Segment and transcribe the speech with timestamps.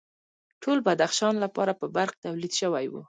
[0.61, 2.95] ټول بدخشان لپاره به برق تولید شوی و